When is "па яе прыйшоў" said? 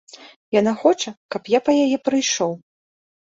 1.67-2.51